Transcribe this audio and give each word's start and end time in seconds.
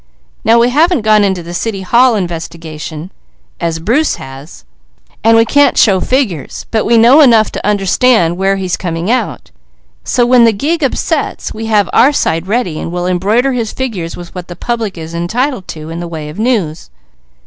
Now 0.43 0.57
we 0.57 0.69
haven't 0.71 1.03
gone 1.03 1.23
into 1.23 1.43
the 1.43 1.53
City 1.53 1.81
Hall 1.81 2.15
investigation 2.15 3.11
as 3.59 3.77
Bruce 3.77 4.15
has 4.15 4.65
and 5.23 5.37
we 5.37 5.45
can't 5.45 5.77
show 5.77 5.99
figures, 5.99 6.65
but 6.71 6.85
we 6.85 6.97
know 6.97 7.21
enough 7.21 7.51
to 7.51 7.63
understand 7.67 8.35
where 8.35 8.55
he's 8.55 8.75
coming 8.77 9.11
out; 9.11 9.51
so 10.03 10.25
when 10.25 10.43
the 10.43 10.53
gig 10.53 10.81
upsets, 10.83 11.53
we 11.53 11.67
have 11.67 11.87
our 11.93 12.11
side 12.13 12.47
ready 12.47 12.79
and 12.79 12.91
we'll 12.91 13.05
embroider 13.05 13.53
his 13.53 13.73
figures 13.73 14.17
with 14.17 14.33
what 14.33 14.47
the 14.47 14.55
public 14.55 14.97
is 14.97 15.13
entitled 15.13 15.67
to, 15.67 15.91
in 15.91 15.99
the 15.99 16.07
way 16.07 16.29
of 16.29 16.39
news." 16.39 16.89